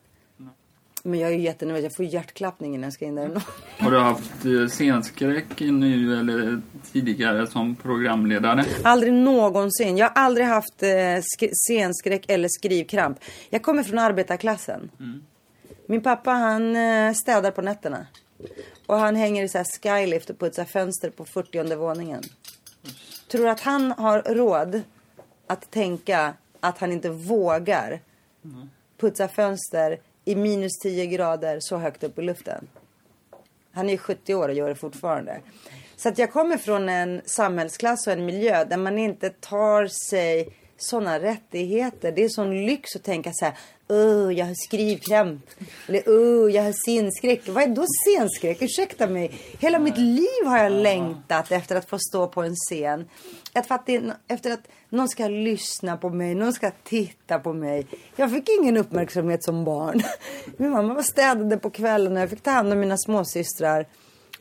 Men 1.05 1.19
jag 1.19 1.31
är 1.31 1.35
jättenervös, 1.37 1.83
jag 1.83 1.95
får 1.95 2.05
hjärtklappning 2.05 2.73
innan 2.75 2.83
jag 2.83 2.93
ska 2.93 3.05
in 3.05 3.15
där. 3.15 3.41
Har 3.79 3.91
du 3.91 3.99
haft 3.99 4.45
eh, 4.45 4.67
scenskräck 4.67 5.59
nu 5.59 6.19
eller 6.19 6.61
tidigare 6.91 7.47
som 7.47 7.75
programledare? 7.75 8.65
Aldrig 8.83 9.13
någonsin. 9.13 9.97
Jag 9.97 10.05
har 10.09 10.13
aldrig 10.23 10.47
haft 10.47 10.83
eh, 10.83 10.87
sk- 10.87 11.51
scenskräck 11.53 12.25
eller 12.29 12.47
skrivkramp. 12.51 13.19
Jag 13.49 13.61
kommer 13.61 13.83
från 13.83 13.99
arbetarklassen. 13.99 14.91
Min 15.87 16.01
pappa 16.01 16.31
han 16.31 16.75
eh, 16.75 17.13
städar 17.13 17.51
på 17.51 17.61
nätterna. 17.61 18.07
Och 18.85 18.97
han 18.97 19.15
hänger 19.15 19.43
i 19.43 19.47
så 19.49 19.57
här 19.57 19.65
skylift 19.99 20.29
och 20.29 20.39
putsar 20.39 20.65
fönster 20.65 21.09
på 21.09 21.25
40 21.25 21.75
våningen. 21.75 22.23
Tror 23.31 23.47
att 23.47 23.59
han 23.59 23.91
har 23.91 24.21
råd 24.21 24.81
att 25.47 25.71
tänka 25.71 26.33
att 26.59 26.77
han 26.77 26.91
inte 26.91 27.09
vågar 27.09 27.99
putsa 28.99 29.27
fönster 29.27 29.97
i 30.25 30.35
minus 30.35 30.79
10 30.79 31.05
grader 31.05 31.57
så 31.59 31.77
högt 31.77 32.03
upp 32.03 32.19
i 32.19 32.21
luften? 32.21 32.67
Han 33.71 33.89
är 33.89 33.97
70 33.97 34.35
år 34.35 34.49
och 34.49 34.55
gör 34.55 34.69
det 34.69 34.75
fortfarande. 34.75 35.41
Så 35.95 36.09
att 36.09 36.17
jag 36.17 36.31
kommer 36.31 36.57
från 36.57 36.89
en 36.89 37.21
samhällsklass 37.25 38.07
och 38.07 38.13
en 38.13 38.25
miljö 38.25 38.65
där 38.65 38.77
man 38.77 38.99
inte 38.99 39.29
tar 39.29 39.87
sig 39.87 40.49
sådana 40.83 41.19
rättigheter. 41.19 42.11
Det 42.11 42.23
är 42.23 42.29
sån 42.29 42.65
lyx 42.65 42.95
att 42.95 43.03
tänka 43.03 43.31
så 43.33 43.45
här. 43.45 43.57
Oh, 43.87 44.33
jag 44.33 44.45
har 44.45 44.53
skrivkramp. 44.67 45.45
Eller 45.87 46.01
oh, 46.01 46.51
jag 46.51 46.63
har 46.63 46.71
scenskräck. 46.71 47.47
Vad 47.47 47.63
är 47.63 47.67
då 47.67 47.85
scenskräck? 48.05 48.61
Ursäkta 48.61 49.07
mig. 49.07 49.31
Hela 49.59 49.79
mitt 49.79 49.97
liv 49.97 50.45
har 50.45 50.57
jag 50.57 50.71
längtat 50.71 51.51
efter 51.51 51.75
att 51.75 51.89
få 51.89 51.97
stå 51.99 52.27
på 52.27 52.41
en 52.41 52.55
scen. 52.55 53.09
Efter 54.27 54.51
att 54.51 54.67
någon 54.89 55.09
ska 55.09 55.27
lyssna 55.27 55.97
på 55.97 56.09
mig, 56.09 56.35
någon 56.35 56.53
ska 56.53 56.71
titta 56.83 57.39
på 57.39 57.53
mig. 57.53 57.87
Jag 58.15 58.31
fick 58.31 58.49
ingen 58.49 58.77
uppmärksamhet 58.77 59.43
som 59.43 59.63
barn. 59.63 60.01
Min 60.57 60.69
mamma 60.69 60.93
var 60.93 61.01
städade 61.01 61.57
på 61.57 61.69
kvällen 61.69 62.13
och 62.13 62.21
jag 62.21 62.29
fick 62.29 62.43
ta 62.43 62.51
hand 62.51 62.73
om 62.73 62.79
mina 62.79 62.97
småsystrar. 62.97 63.87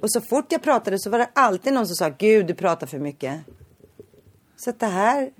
Och 0.00 0.12
så 0.12 0.20
fort 0.20 0.52
jag 0.52 0.62
pratade 0.62 0.98
så 0.98 1.10
var 1.10 1.18
det 1.18 1.28
alltid 1.32 1.72
någon 1.72 1.86
som 1.86 1.96
sa 1.96 2.08
Gud, 2.18 2.46
du 2.46 2.54
pratar 2.54 2.86
för 2.86 2.98
mycket. 2.98 3.40
Så 4.56 4.70
att 4.70 4.80
det 4.80 4.86
här 4.86 5.30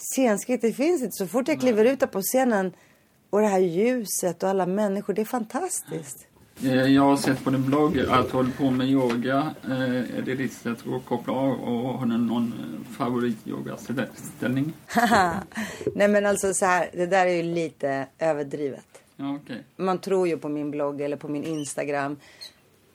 scenskritt, 0.00 0.62
det 0.62 0.72
finns 0.72 1.02
inte. 1.02 1.16
Så 1.16 1.26
fort 1.26 1.48
jag 1.48 1.60
kliver 1.60 1.84
ut 1.84 2.10
på 2.10 2.22
scenen 2.22 2.72
och 3.30 3.40
det 3.40 3.46
här 3.46 3.58
ljuset 3.58 4.42
och 4.42 4.48
alla 4.48 4.66
människor, 4.66 5.14
det 5.14 5.20
är 5.20 5.24
fantastiskt. 5.24 6.26
Eh, 6.64 6.74
jag 6.74 7.02
har 7.02 7.16
sett 7.16 7.44
på 7.44 7.50
din 7.50 7.66
blogg 7.66 7.98
att 7.98 8.30
du 8.30 8.36
håller 8.36 8.50
på 8.50 8.70
med 8.70 8.88
yoga. 8.88 9.54
Eh, 9.64 10.18
är 10.18 10.22
det 10.24 10.34
ditt 10.34 10.52
sätt 10.52 10.78
att 10.86 11.04
koppla 11.04 11.32
av 11.32 11.60
och 11.60 11.98
har 11.98 12.06
du 12.06 12.18
någon 12.18 12.52
eh, 12.52 12.92
favorityogaställning? 12.96 14.72
Nej 15.94 16.08
men 16.08 16.26
alltså 16.26 16.54
så 16.54 16.64
här, 16.64 16.90
det 16.92 17.06
där 17.06 17.26
är 17.26 17.34
ju 17.34 17.42
lite 17.42 18.06
överdrivet. 18.18 19.02
Ja, 19.16 19.34
okay. 19.34 19.56
Man 19.76 19.98
tror 19.98 20.28
ju 20.28 20.38
på 20.38 20.48
min 20.48 20.70
blogg 20.70 21.00
eller 21.00 21.16
på 21.16 21.28
min 21.28 21.44
Instagram 21.44 22.16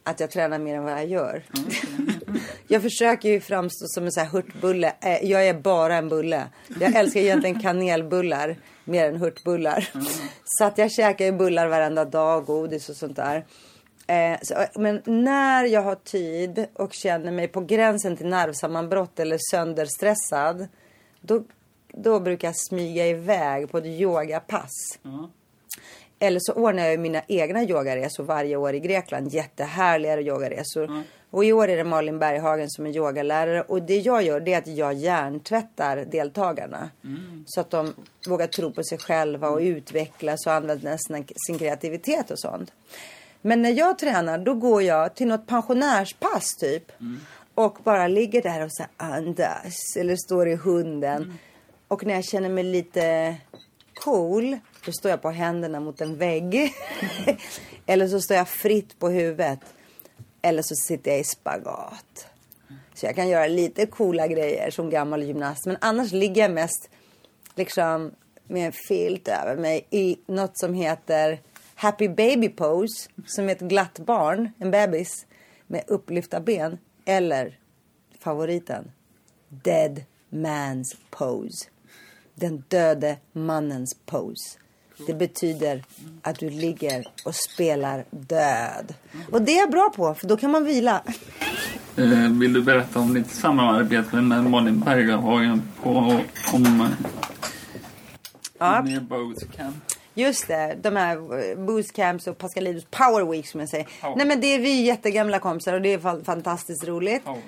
att 0.06 0.20
jag 0.20 0.32
tränar 0.32 0.60
mer 0.60 0.76
än 0.76 0.84
vad 0.84 0.94
jag 0.94 1.06
gör. 1.06 1.44
Jag 2.68 2.82
försöker 2.82 3.30
ju 3.30 3.40
framstå 3.40 3.86
som 3.88 4.06
en 4.06 4.12
sån 4.12 4.24
här 4.24 4.30
hurtbulle. 4.30 4.94
Jag 5.22 5.48
är 5.48 5.54
bara 5.54 5.96
en 5.96 6.10
bulle. 6.10 6.48
Jag 6.80 6.96
älskar 6.96 7.20
egentligen 7.20 7.60
kanelbullar 7.60 8.56
mer 8.84 9.10
än 9.10 9.16
hurtbullar. 9.16 9.90
Så 10.46 10.64
att 10.64 10.78
jag 10.78 10.92
käkar 10.92 11.26
ju 11.26 11.32
bullar 11.32 11.68
varenda 11.68 12.06
dag, 12.06 12.46
godis 12.46 12.90
och 12.90 12.96
sånt 12.96 13.16
där. 13.16 13.46
Eh, 14.08 14.38
så, 14.42 14.56
men 14.76 15.02
när 15.06 15.66
jag 15.66 15.82
har 15.82 15.96
tid 15.96 16.68
och 16.74 16.94
känner 16.94 17.32
mig 17.32 17.48
på 17.48 17.62
gränsen 17.62 18.18
till 18.18 18.28
nervsammanbrott 18.28 19.20
eller 19.20 19.38
sönderstressad. 19.52 20.68
Då, 21.22 21.44
då 21.94 22.20
brukar 22.20 22.48
jag 22.48 22.56
smyga 22.58 23.08
iväg 23.08 23.72
på 23.72 23.78
ett 23.78 23.86
yogapass. 23.86 25.00
Mm. 25.06 25.28
Eller 26.20 26.40
så 26.44 26.54
ordnar 26.54 26.86
jag 26.86 27.00
mina 27.00 27.22
egna 27.28 27.64
yogaresor 27.64 28.24
varje 28.24 28.56
år 28.56 28.74
i 28.74 28.80
Grekland. 28.80 29.34
Jättehärliga 29.34 30.22
yogaresor. 30.22 30.84
Mm. 30.84 31.04
Och 31.32 31.46
i 31.46 31.54
år 31.54 31.68
är 31.68 31.78
det 31.78 31.84
Malin 31.84 32.20
Berghagen 32.20 32.70
som 32.70 32.86
är 32.86 32.96
yogalärare. 32.96 33.62
Och 33.62 33.82
det 33.82 33.98
jag 33.98 34.24
gör 34.24 34.40
det 34.40 34.54
är 34.54 34.58
att 34.58 34.68
jag 34.68 34.94
hjärntvättar 34.94 35.98
deltagarna. 35.98 36.90
Mm. 37.04 37.44
Så 37.48 37.62
att 37.62 37.70
de 37.70 37.94
vågar 38.28 38.48
tro 38.48 38.72
på 38.72 38.84
sig 38.84 38.98
själva 38.98 39.50
och 39.50 39.60
utvecklas 39.60 40.46
och 40.46 40.54
använda 40.54 40.98
sin 41.48 41.58
kreativitet 41.60 42.32
och 42.32 42.40
sånt. 42.40 42.72
Men 43.42 43.62
när 43.62 43.72
jag 43.72 44.00
tränar 44.00 44.38
då 44.38 44.54
går 44.54 44.82
jag 44.84 45.16
till 45.16 45.28
något 45.28 45.48
pensionärspass 45.48 46.56
typ. 46.60 47.02
Mm. 47.02 47.20
Och 47.56 47.78
bara 47.84 48.08
ligger 48.08 48.42
där 48.42 48.64
och 48.64 48.72
så 48.74 48.84
andas. 48.98 49.96
Eller 49.98 50.16
står 50.16 50.48
i 50.50 50.56
hunden. 50.56 51.24
Mm. 51.24 51.38
Och 51.88 52.06
när 52.06 52.14
jag 52.14 52.26
känner 52.26 52.50
mig 52.50 52.64
lite 52.64 53.36
cool. 53.96 54.58
Då 54.86 54.92
står 54.92 55.12
jag 55.12 55.22
på 55.22 55.30
händerna 55.30 55.80
mot 55.80 56.02
en 56.02 56.18
vägg. 56.18 56.74
Eller 57.86 58.08
så 58.08 58.22
står 58.22 58.38
jag 58.38 58.48
fritt 58.48 59.00
på 59.00 59.10
huvudet. 59.10 59.60
Eller 60.42 60.62
så 60.62 60.76
sitter 60.76 61.12
jag 61.12 61.20
i 61.20 61.24
spagat. 61.24 62.28
Så 62.94 63.06
jag 63.06 63.16
kan 63.16 63.30
göra 63.30 63.48
lite 63.48 63.86
coola 63.86 64.28
grejer 64.28 64.72
som 64.72 64.90
gammal 64.90 65.24
gymnast. 65.24 65.66
Men 65.66 65.78
annars 65.82 66.12
ligger 66.12 66.42
jag 66.42 66.52
mest 66.52 66.90
liksom 67.56 68.12
med 68.48 68.66
en 68.66 68.72
filt 68.72 69.28
över 69.28 69.56
mig 69.56 69.88
i 69.90 70.18
något 70.26 70.58
som 70.58 70.74
heter 70.74 71.40
Happy 71.76 72.10
Baby 72.10 72.50
Pose. 72.50 73.10
Som 73.26 73.50
är 73.50 73.52
ett 73.52 73.62
glatt 73.62 74.00
barn, 74.00 74.50
en 74.58 74.72
bebis 74.72 75.26
med 75.68 75.84
upplyfta 75.88 76.40
ben. 76.40 76.78
Eller 77.06 77.60
favoriten, 78.20 78.92
Dead 79.50 80.04
Man's 80.30 80.96
Pose. 81.10 81.68
Den 82.36 82.64
döde 82.68 83.18
mannens 83.34 83.96
pose. 84.06 84.58
Det 85.08 85.14
betyder 85.14 85.84
att 86.22 86.40
du 86.40 86.50
ligger 86.50 87.08
och 87.26 87.36
spelar 87.36 88.06
död. 88.10 88.94
Och 89.32 89.42
det 89.42 89.52
är 89.52 89.60
jag 89.60 89.72
bra 89.72 89.92
på, 89.96 90.16
för 90.16 90.28
då 90.28 90.38
kan 90.38 90.52
man 90.52 90.66
vila. 90.66 91.04
Eh, 91.98 92.32
vill 92.40 92.54
du 92.54 92.62
berätta 92.62 93.00
om 93.00 93.14
ditt 93.14 93.32
samarbete 93.32 94.16
med 94.16 94.44
Malin 94.44 94.80
Berghagen 94.80 95.72
på 95.84 96.22
om 96.54 96.90
ja. 98.60 98.86
bootcamp? 99.02 99.76
Just 100.14 100.48
det, 100.48 100.78
de 100.82 100.96
här 100.96 101.56
bootcamps 101.66 102.28
och 102.28 102.38
Pascalidos 102.38 102.86
power 102.86 103.32
week 103.32 103.48
som 103.48 103.60
jag 103.60 103.70
säger. 103.70 103.88
Power. 104.02 104.16
Nej 104.16 104.28
men 104.28 104.42
det 104.42 104.48
är 104.48 104.60
vi 104.60 104.82
jättegamla 104.82 105.40
kompisar 105.40 105.74
och 105.74 105.82
det 105.82 105.94
är 105.94 106.24
fantastiskt 106.24 106.88
roligt. 106.88 107.26
Power. 107.26 107.42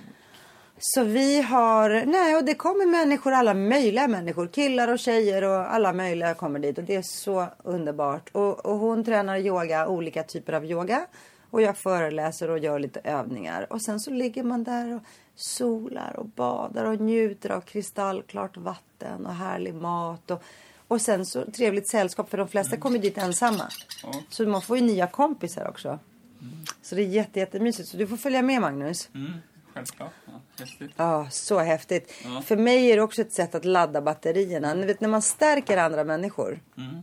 Så 0.79 1.03
vi 1.03 1.41
har, 1.41 2.05
nej 2.05 2.35
och 2.35 2.45
det 2.45 2.55
kommer 2.55 2.85
människor, 2.85 3.31
alla 3.31 3.53
möjliga 3.53 4.07
människor. 4.07 4.47
Killar 4.47 4.87
och 4.87 4.99
tjejer 4.99 5.43
och 5.43 5.73
alla 5.73 5.93
möjliga 5.93 6.33
kommer 6.33 6.59
dit 6.59 6.77
och 6.77 6.83
det 6.83 6.95
är 6.95 7.01
så 7.01 7.47
underbart. 7.63 8.29
Och, 8.31 8.65
och 8.65 8.77
hon 8.77 9.03
tränar 9.03 9.37
yoga, 9.37 9.87
olika 9.87 10.23
typer 10.23 10.53
av 10.53 10.65
yoga. 10.65 11.05
Och 11.49 11.61
jag 11.61 11.77
föreläser 11.77 12.49
och 12.49 12.59
gör 12.59 12.79
lite 12.79 12.99
övningar. 13.03 13.73
Och 13.73 13.81
sen 13.81 13.99
så 13.99 14.11
ligger 14.11 14.43
man 14.43 14.63
där 14.63 14.95
och 14.95 15.01
solar 15.35 16.15
och 16.17 16.25
badar 16.25 16.85
och 16.85 16.99
njuter 16.99 17.49
av 17.49 17.61
kristallklart 17.61 18.57
vatten 18.57 19.25
och 19.25 19.33
härlig 19.33 19.73
mat. 19.73 20.31
Och, 20.31 20.43
och 20.87 21.01
sen 21.01 21.25
så 21.25 21.45
trevligt 21.45 21.87
sällskap 21.87 22.29
för 22.29 22.37
de 22.37 22.47
flesta 22.47 22.75
mm. 22.75 22.81
kommer 22.81 22.99
dit 22.99 23.17
ensamma. 23.17 23.69
Ja. 24.03 24.11
Så 24.29 24.47
man 24.47 24.61
får 24.61 24.77
ju 24.77 24.83
nya 24.83 25.07
kompisar 25.07 25.67
också. 25.67 25.87
Mm. 25.87 26.65
Så 26.81 26.95
det 26.95 27.01
är 27.01 27.05
jätte, 27.05 27.39
jättemysigt. 27.39 27.89
Så 27.89 27.97
du 27.97 28.07
får 28.07 28.17
följa 28.17 28.41
med 28.41 28.61
Magnus. 28.61 29.09
Mm 29.15 29.33
självklart. 29.77 30.11
Häftigt. 30.59 30.91
Ja, 30.95 31.27
så 31.31 31.59
häftigt. 31.59 32.13
Ja. 32.23 32.41
För 32.41 32.57
mig 32.57 32.91
är 32.91 32.95
det 32.95 33.01
också 33.01 33.21
ett 33.21 33.33
sätt 33.33 33.55
att 33.55 33.65
ladda 33.65 34.01
batterierna. 34.01 34.73
Ni 34.73 34.85
vet, 34.85 35.01
när 35.01 35.09
man 35.09 35.21
stärker 35.21 35.77
andra 35.77 36.03
människor, 36.03 36.59
mm. 36.77 36.95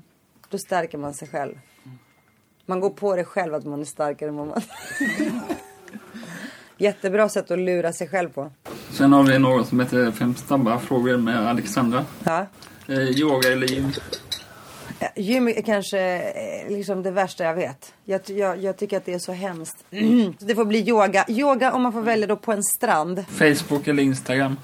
då 0.49 0.59
stärker 0.59 0.99
man 0.99 1.15
sig 1.15 1.29
själv. 1.29 1.55
Man 2.67 2.81
går 2.81 2.91
på 2.91 3.17
det 3.17 3.25
själv 3.25 3.55
att 3.55 3.65
man 3.65 3.81
är 3.81 3.85
starkare 3.85 4.29
än 4.29 4.37
vad 4.37 4.47
man 4.47 4.61
Jättebra 6.79 7.29
sätt 7.29 7.51
att 7.51 7.59
lura 7.59 7.93
sig 7.93 8.09
själv 8.09 8.29
på. 8.29 8.53
Sen 8.91 9.13
har 9.13 9.23
vi 9.23 9.39
något 9.39 9.69
som 9.69 9.81
heter 9.81 10.11
Fem 10.11 10.35
snabba 10.35 10.79
frågor 10.79 11.17
med 11.17 11.49
Alexandra. 11.49 12.05
Ja. 12.25 12.47
Eh, 12.87 12.99
yoga 12.99 13.53
eller 13.53 13.67
gym? 13.67 13.93
Gym 15.17 15.49
är 15.49 15.63
kanske 15.63 16.01
eh, 16.01 16.71
liksom 16.73 17.03
det 17.03 17.11
värsta 17.11 17.45
jag 17.45 17.55
vet. 17.55 17.95
Jag, 18.05 18.21
jag, 18.27 18.63
jag 18.63 18.77
tycker 18.77 18.97
att 18.97 19.05
det 19.05 19.15
är 19.15 19.19
så 19.19 19.33
hemskt. 19.33 19.85
det 20.39 20.55
får 20.55 20.65
bli 20.65 20.89
yoga. 20.89 21.25
Yoga 21.29 21.73
om 21.73 21.83
man 21.83 21.93
får 21.93 22.01
välja 22.01 22.27
då 22.27 22.37
på 22.37 22.53
en 22.53 22.63
strand. 22.63 23.25
Facebook 23.29 23.89
eller 23.89 24.03
Instagram? 24.03 24.57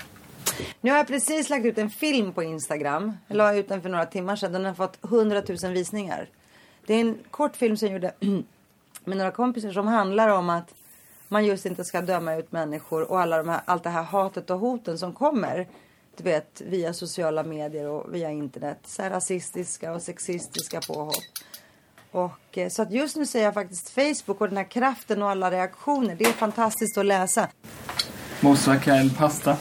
Nu 0.81 0.91
har 0.91 0.99
jag 0.99 1.07
precis 1.07 1.51
lagt 1.51 1.65
ut 1.65 1.79
en 1.79 1.91
film 1.91 2.33
på 2.33 2.43
Instagram. 2.43 3.13
Jag 3.27 3.37
la 3.37 3.55
ut 3.55 3.69
den 3.69 3.83
för 3.83 3.89
några 3.89 4.07
timmar 4.07 4.37
sedan. 4.37 4.53
Den 4.53 4.65
har 4.65 4.75
fått 4.75 5.05
100 5.05 5.43
000 5.63 5.73
visningar. 5.73 6.29
Det 6.87 6.95
är 6.95 7.01
en 7.01 7.19
kort 7.31 7.57
film 7.57 7.77
som 7.77 7.89
jag 7.89 7.95
gjorde 7.95 8.13
med 9.05 9.17
några 9.17 9.31
kompisar 9.31 9.73
som 9.73 9.87
handlar 9.87 10.29
om 10.29 10.51
att 10.51 10.75
man 11.29 11.45
just 11.45 11.67
inte 11.67 11.85
ska 11.85 12.01
döma 12.01 12.35
ut 12.35 12.53
människor 12.53 13.11
och 13.11 13.21
alla 13.21 13.37
de 13.37 13.49
här, 13.49 13.61
allt 13.65 13.83
det 13.83 13.91
här 13.91 14.03
hatet 14.03 14.51
och 14.51 14.59
hoten 14.59 14.99
som 14.99 15.13
kommer 15.13 15.67
du 16.17 16.25
vet, 16.25 16.61
via 16.61 16.93
sociala 16.93 17.43
medier 17.43 17.89
och 17.89 18.15
via 18.15 18.31
internet. 18.31 18.79
Så 18.87 19.03
här 19.03 19.11
rasistiska 19.11 19.93
och 19.93 20.03
sexistiska 20.03 20.81
påhopp. 20.81 21.25
Och, 22.11 22.59
eh, 22.59 22.69
så 22.69 22.83
att 22.83 22.93
just 22.93 23.17
nu 23.17 23.27
ser 23.27 23.43
jag 23.43 23.55
faktiskt 23.55 23.91
Facebook 23.91 24.41
och 24.41 24.49
den 24.49 24.57
här 24.57 24.71
kraften 24.71 25.23
och 25.23 25.31
alla 25.31 25.51
reaktioner. 25.51 26.15
Det 26.15 26.25
är 26.25 26.33
fantastiskt 26.33 26.99
att 26.99 27.07
läsa. 27.07 27.49
Moussaka 28.41 29.11
pasta? 29.19 29.57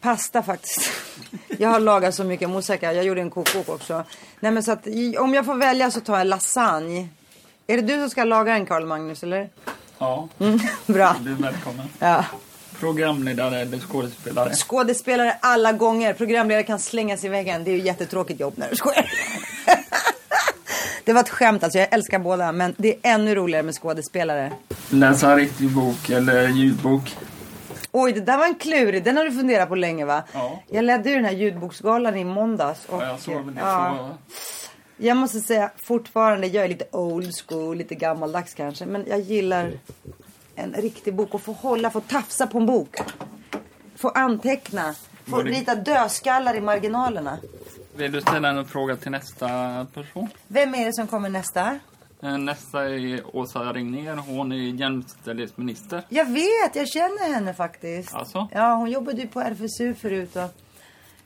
Pasta 0.00 0.42
faktiskt. 0.42 0.90
Jag 1.58 1.68
har 1.68 1.80
lagat 1.80 2.14
så 2.14 2.24
mycket 2.24 2.50
moussaka. 2.50 2.92
Jag 2.92 3.04
gjorde 3.04 3.20
en 3.20 3.30
kokbok 3.30 3.68
också. 3.68 4.04
Nej 4.40 4.52
men 4.52 4.62
så 4.62 4.72
att 4.72 4.86
om 5.18 5.34
jag 5.34 5.46
får 5.46 5.54
välja 5.54 5.90
så 5.90 6.00
tar 6.00 6.18
jag 6.18 6.26
lasagne. 6.26 7.08
Är 7.66 7.76
det 7.76 7.82
du 7.82 8.00
som 8.00 8.10
ska 8.10 8.24
laga 8.24 8.52
den 8.52 8.66
Karl 8.66 8.86
Magnus 8.86 9.22
eller? 9.22 9.48
Ja. 9.98 10.28
Mm, 10.38 10.58
bra. 10.86 11.16
Du 11.20 11.32
är 11.32 11.36
välkommen. 11.36 11.88
Ja. 11.98 12.24
Programledare 12.80 13.60
eller 13.60 13.78
skådespelare? 13.78 14.54
Skådespelare 14.54 15.36
alla 15.40 15.72
gånger. 15.72 16.14
Programledare 16.14 16.62
kan 16.62 16.78
slängas 16.78 17.24
i 17.24 17.28
väggen. 17.28 17.64
Det 17.64 17.70
är 17.70 17.76
ju 17.76 17.82
jättetråkigt 17.82 18.40
jobb 18.40 18.54
när 18.56 18.70
du 18.70 18.76
skojar. 18.76 19.12
det 21.04 21.12
var 21.12 21.20
ett 21.20 21.28
skämt 21.28 21.64
alltså. 21.64 21.78
Jag 21.78 21.88
älskar 21.90 22.18
båda. 22.18 22.52
Men 22.52 22.74
det 22.76 22.88
är 22.88 23.14
ännu 23.14 23.34
roligare 23.34 23.62
med 23.62 23.74
skådespelare. 23.74 24.52
Läsa 24.90 25.36
riktig 25.36 25.70
bok 25.70 26.10
eller 26.10 26.48
ljudbok? 26.48 27.16
Oj, 27.92 28.12
det 28.12 28.20
där 28.20 28.38
var 28.38 28.46
en 28.46 28.54
klurig. 28.54 29.04
Den 29.04 29.16
har 29.16 29.24
du 29.24 29.32
funderat 29.32 29.68
på 29.68 29.74
länge 29.74 30.04
va? 30.04 30.22
Ja. 30.32 30.62
Jag 30.68 30.84
ledde 30.84 31.08
ju 31.08 31.14
den 31.14 31.24
här 31.24 31.32
ljudboksgalan 31.32 32.16
i 32.16 32.24
måndags. 32.24 32.84
Och, 32.86 33.02
ja, 33.02 33.06
jag 33.06 33.20
såg 33.20 33.44
väl 33.44 33.54
det. 33.54 33.60
Ja. 33.60 34.08
Jag 34.96 35.16
måste 35.16 35.40
säga 35.40 35.70
fortfarande, 35.76 36.46
jag 36.46 36.64
är 36.64 36.68
lite 36.68 36.84
old 36.90 37.34
school, 37.34 37.76
lite 37.76 37.94
gammaldags 37.94 38.54
kanske. 38.54 38.86
Men 38.86 39.04
jag 39.08 39.20
gillar 39.20 39.72
en 40.60 40.72
riktig 40.72 41.14
bok 41.14 41.34
och 41.34 41.42
få 41.42 41.52
hålla, 41.52 41.90
få 41.90 42.00
tafsa 42.00 42.46
på 42.46 42.58
en 42.58 42.66
bok. 42.66 42.96
Få 43.96 44.08
anteckna. 44.08 44.94
Få 45.24 45.36
Var 45.36 45.44
det- 45.44 45.50
rita 45.50 45.74
dödskallar 45.74 46.54
i 46.56 46.60
marginalerna. 46.60 47.38
Vill 47.96 48.12
du 48.12 48.20
ställa 48.20 48.48
en 48.48 48.64
fråga 48.66 48.96
till 48.96 49.10
nästa 49.10 49.48
person? 49.94 50.28
Vem 50.48 50.74
är 50.74 50.86
det 50.86 50.92
som 50.94 51.06
kommer 51.06 51.28
nästa? 51.28 51.78
Eh, 52.22 52.38
Nästa 52.38 52.88
är 52.88 53.36
Åsa 53.36 53.60
Regnér. 53.72 54.16
Hon 54.16 54.52
är 54.52 54.56
jämställdhetsminister. 54.56 56.02
Jag 56.08 56.24
vet, 56.24 56.74
jag 56.76 56.88
känner 56.88 57.32
henne 57.34 57.54
faktiskt. 57.54 58.14
Alltså? 58.14 58.48
Ja, 58.52 58.74
hon 58.74 58.90
jobbade 58.90 59.20
ju 59.20 59.26
på 59.28 59.40
RFSU 59.40 59.94
förut. 59.94 60.36
Och 60.36 60.50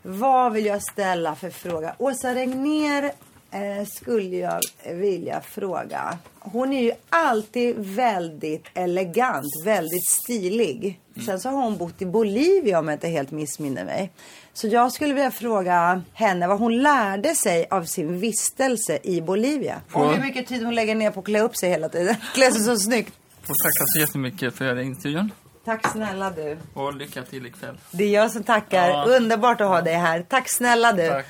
vad 0.03 0.53
vill 0.53 0.67
jag 0.67 0.83
ställa 0.83 1.35
för 1.35 1.51
fråga? 1.51 1.95
Åsa 1.99 2.35
Regnér 2.35 3.13
eh, 3.55 3.87
skulle 3.87 4.37
jag 4.37 4.61
vilja 4.95 5.41
fråga. 5.41 6.19
Hon 6.39 6.73
är 6.73 6.83
ju 6.83 6.93
alltid 7.11 7.75
väldigt 7.79 8.65
elegant, 8.75 9.47
väldigt 9.65 10.09
stilig. 10.09 11.01
Sen 11.27 11.41
så 11.41 11.49
har 11.49 11.63
hon 11.63 11.77
bott 11.77 12.03
i 12.03 12.07
Bolivia 12.07 12.79
om 12.79 12.89
jag 12.89 12.95
inte 12.95 13.09
helt 13.09 13.31
missminner 13.31 13.85
mig. 13.85 14.11
Så 14.53 14.67
jag 14.69 14.93
skulle 14.93 15.15
vilja 15.15 15.31
fråga 15.31 16.03
henne 16.13 16.49
vad 16.49 16.59
hon 16.59 16.83
lärde 16.83 17.35
sig 17.35 17.67
av 17.71 17.85
sin 17.85 18.19
vistelse 18.21 18.99
i 19.03 19.21
Bolivia. 19.21 19.81
Och 19.93 20.15
hur 20.15 20.23
mycket 20.23 20.47
tid 20.47 20.65
hon 20.65 20.75
lägger 20.75 20.95
ner 20.95 21.11
på 21.11 21.21
att 21.21 21.27
klä 21.27 21.41
upp 21.41 21.57
sig 21.57 21.71
hela 21.71 21.89
tiden. 21.89 22.17
Klä 22.35 22.53
sig 22.53 22.63
så 22.63 22.77
snyggt. 22.77 23.13
Och 23.41 23.47
tacka 23.47 23.85
så 23.87 24.01
jättemycket 24.01 24.55
för 24.55 24.81
intervjun. 24.81 25.31
Tack 25.65 25.93
snälla 25.93 26.31
du. 26.31 26.59
Och 26.75 26.95
lycka 26.95 27.23
till 27.23 27.47
ikväll. 27.47 27.79
Det 27.91 28.05
är 28.05 28.09
jag 28.09 28.31
som 28.31 28.43
tackar. 28.43 28.89
Ja. 28.89 29.05
Underbart 29.05 29.61
att 29.61 29.69
ha 29.69 29.81
dig 29.81 29.95
här. 29.95 30.23
Tack 30.29 30.51
snälla 30.51 30.93
du. 30.93 31.09
Tack. 31.09 31.27